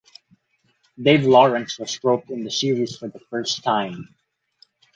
[0.99, 4.15] Dave Lawrence was roped in the series for the first time.